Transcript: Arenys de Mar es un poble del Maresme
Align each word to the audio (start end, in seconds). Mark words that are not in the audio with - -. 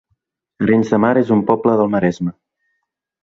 Arenys 0.63 0.89
de 0.95 0.99
Mar 1.03 1.11
es 1.23 1.29
un 1.35 1.43
poble 1.51 1.75
del 1.81 1.93
Maresme 1.97 2.33